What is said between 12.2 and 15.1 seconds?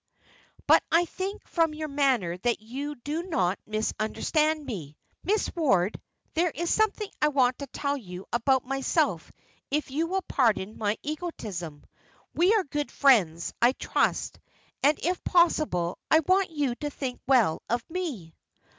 We are good friends, I trust, and